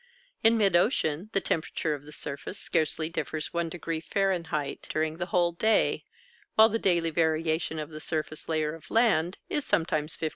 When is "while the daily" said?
6.55-7.11